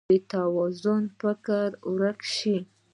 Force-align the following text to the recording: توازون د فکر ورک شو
توازون 0.31 1.01
د 1.09 1.11
فکر 1.19 1.69
ورک 1.97 2.19
شو 2.35 2.57